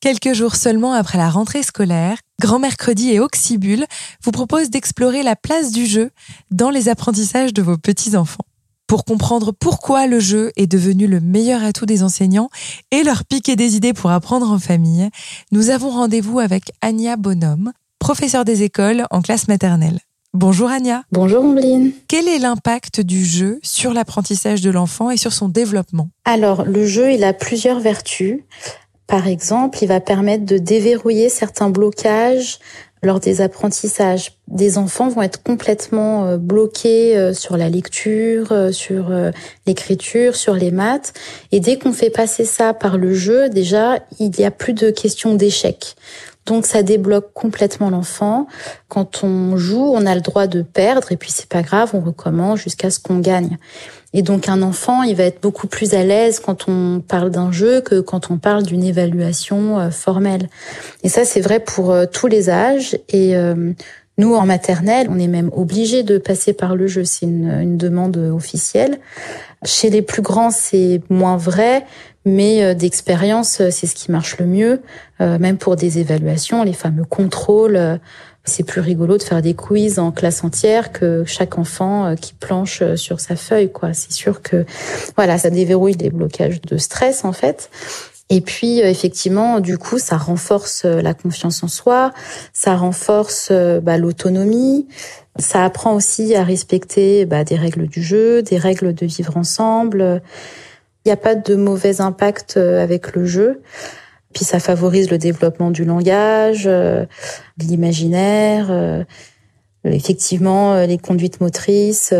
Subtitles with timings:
[0.00, 3.84] Quelques jours seulement après la rentrée scolaire, Grand Mercredi et Oxybule
[4.22, 6.10] vous proposent d'explorer la place du jeu
[6.52, 8.44] dans les apprentissages de vos petits-enfants.
[8.86, 12.48] Pour comprendre pourquoi le jeu est devenu le meilleur atout des enseignants
[12.92, 15.10] et leur piquer des idées pour apprendre en famille,
[15.50, 19.98] nous avons rendez-vous avec Anya Bonhomme, professeure des écoles en classe maternelle.
[20.32, 21.02] Bonjour Anya.
[21.10, 21.90] Bonjour Ombline.
[22.06, 26.10] Quel est l'impact du jeu sur l'apprentissage de l'enfant et sur son développement?
[26.24, 28.44] Alors, le jeu, il a plusieurs vertus.
[29.08, 32.58] Par exemple, il va permettre de déverrouiller certains blocages
[33.02, 34.32] lors des apprentissages.
[34.48, 39.10] Des enfants vont être complètement euh, bloqués euh, sur la lecture, euh, sur
[39.66, 41.14] l'écriture, sur les maths.
[41.52, 44.90] Et dès qu'on fait passer ça par le jeu, déjà, il n'y a plus de
[44.90, 45.96] question d'échec.
[46.48, 48.46] Donc ça débloque complètement l'enfant.
[48.88, 52.00] Quand on joue, on a le droit de perdre et puis c'est pas grave, on
[52.00, 53.58] recommence jusqu'à ce qu'on gagne.
[54.14, 57.52] Et donc un enfant, il va être beaucoup plus à l'aise quand on parle d'un
[57.52, 60.48] jeu que quand on parle d'une évaluation euh, formelle.
[61.02, 63.74] Et ça c'est vrai pour euh, tous les âges et euh,
[64.18, 67.04] nous, en maternelle, on est même obligé de passer par le jeu.
[67.04, 68.98] C'est une, une, demande officielle.
[69.64, 71.84] Chez les plus grands, c'est moins vrai,
[72.24, 74.82] mais euh, d'expérience, euh, c'est ce qui marche le mieux.
[75.20, 77.98] Euh, même pour des évaluations, les fameux contrôles,
[78.44, 82.82] c'est plus rigolo de faire des quiz en classe entière que chaque enfant qui planche
[82.94, 83.70] sur sa feuille.
[83.70, 83.92] quoi.
[83.92, 84.64] C'est sûr que
[85.16, 87.68] voilà, ça déverrouille des blocages de stress en fait.
[88.30, 92.12] Et puis effectivement, du coup, ça renforce la confiance en soi,
[92.52, 93.50] ça renforce
[93.82, 94.86] bah, l'autonomie,
[95.38, 100.20] ça apprend aussi à respecter bah, des règles du jeu, des règles de vivre ensemble.
[101.04, 103.62] Il n'y a pas de mauvais impact euh, avec le jeu.
[104.34, 107.06] Puis ça favorise le développement du langage, euh,
[107.56, 109.04] de l'imaginaire, euh,
[109.84, 112.12] effectivement les conduites motrices.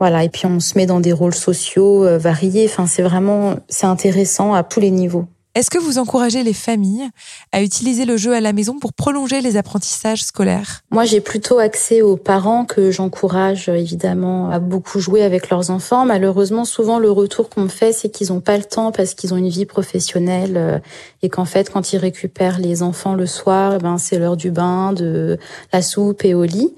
[0.00, 2.66] Voilà, et puis on se met dans des rôles sociaux variés.
[2.68, 5.26] Enfin, c'est vraiment, c'est intéressant à tous les niveaux.
[5.56, 7.08] Est-ce que vous encouragez les familles
[7.50, 10.82] à utiliser le jeu à la maison pour prolonger les apprentissages scolaires?
[10.92, 16.06] Moi, j'ai plutôt accès aux parents que j'encourage évidemment à beaucoup jouer avec leurs enfants.
[16.06, 19.34] Malheureusement, souvent le retour qu'on me fait, c'est qu'ils n'ont pas le temps parce qu'ils
[19.34, 20.78] ont une vie professionnelle euh,
[21.22, 24.92] et qu'en fait, quand ils récupèrent les enfants le soir, ben c'est l'heure du bain,
[24.92, 25.36] de
[25.72, 26.72] la soupe et au lit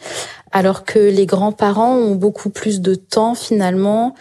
[0.52, 4.14] alors que les grands-parents ont beaucoup plus de temps finalement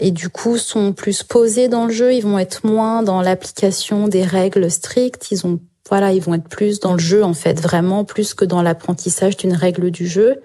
[0.00, 4.06] et du coup sont plus posés dans le jeu, ils vont être moins dans l'application
[4.06, 7.60] des règles strictes, ils ont voilà, ils vont être plus dans le jeu en fait,
[7.60, 10.42] vraiment plus que dans l'apprentissage d'une règle du jeu.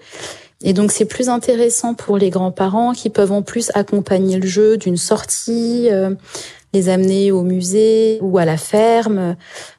[0.62, 4.78] Et donc c'est plus intéressant pour les grands-parents qui peuvent en plus accompagner le jeu
[4.78, 6.14] d'une sortie, euh,
[6.74, 9.36] les amener au musée ou à la ferme.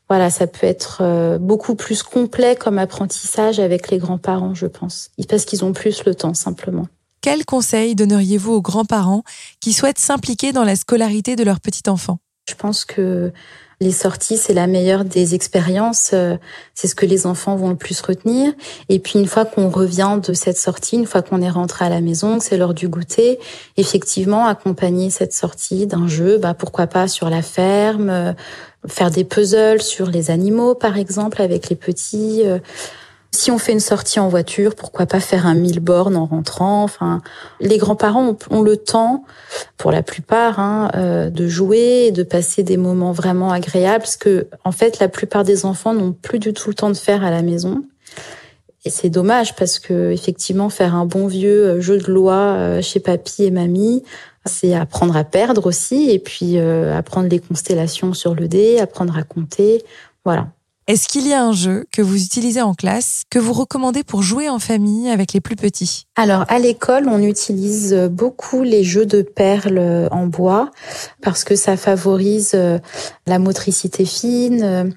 [0.09, 5.11] Voilà, ça peut être euh, beaucoup plus complet comme apprentissage avec les grands-parents, je pense,
[5.29, 6.87] parce qu'ils ont plus le temps simplement.
[7.21, 9.23] Quels conseils donneriez-vous aux grands-parents
[9.59, 13.33] qui souhaitent s'impliquer dans la scolarité de leur petit enfant Je pense que
[13.81, 16.11] les sorties, c'est la meilleure des expériences.
[16.13, 16.37] Euh,
[16.73, 18.53] c'est ce que les enfants vont le plus retenir.
[18.89, 21.89] Et puis une fois qu'on revient de cette sortie, une fois qu'on est rentré à
[21.89, 23.39] la maison, c'est l'heure du goûter.
[23.77, 28.33] Effectivement, accompagner cette sortie d'un jeu, bah pourquoi pas sur la ferme, euh,
[28.87, 32.43] faire des puzzles sur les animaux, par exemple, avec les petits.
[33.35, 36.25] Euh, si on fait une sortie en voiture, pourquoi pas faire un mille bornes en
[36.25, 36.83] rentrant?
[36.83, 37.21] Enfin,
[37.59, 39.23] les grands-parents ont, le temps,
[39.77, 44.17] pour la plupart, hein, euh, de jouer et de passer des moments vraiment agréables, parce
[44.17, 47.23] que en fait, la plupart des enfants n'ont plus du tout le temps de faire
[47.23, 47.83] à la maison.
[48.85, 52.81] Et c'est dommage parce que effectivement, faire un bon vieux euh, jeu de loi euh,
[52.81, 54.03] chez papy et mamie,
[54.45, 59.23] c'est apprendre à perdre aussi, et puis apprendre les constellations sur le dé, apprendre à
[59.23, 59.83] compter,
[60.23, 60.49] voilà.
[60.87, 64.21] Est-ce qu'il y a un jeu que vous utilisez en classe que vous recommandez pour
[64.21, 66.05] jouer en famille avec les plus petits?
[66.15, 70.69] Alors à l'école, on utilise beaucoup les jeux de perles en bois
[71.23, 72.77] parce que ça favorise euh,
[73.25, 74.93] la motricité fine.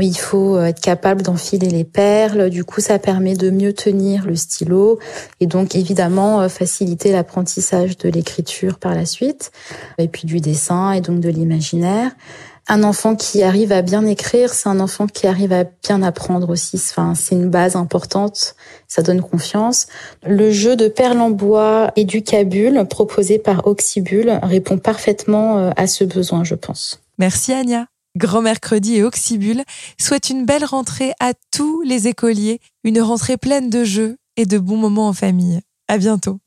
[0.00, 2.48] Il faut être capable d'enfiler les perles.
[2.48, 4.98] Du coup, ça permet de mieux tenir le stylo
[5.40, 9.52] et donc évidemment euh, faciliter l'apprentissage de l'écriture par la suite
[9.98, 12.12] et puis du dessin et donc de l'imaginaire
[12.68, 16.50] un enfant qui arrive à bien écrire, c'est un enfant qui arrive à bien apprendre
[16.50, 16.76] aussi.
[16.76, 18.56] Enfin, c'est une base importante,
[18.88, 19.86] ça donne confiance.
[20.26, 25.70] Le jeu de perles en bois et du cabule proposé par Oxybule répond parfaitement euh,
[25.76, 27.00] à ce besoin, je pense.
[27.18, 27.86] Merci Anya.
[28.16, 29.62] Grand Mercredi et Oxybule
[30.00, 34.58] souhaitent une belle rentrée à tous les écoliers, une rentrée pleine de jeux et de
[34.58, 35.60] bons moments en famille.
[35.86, 36.38] À bientôt.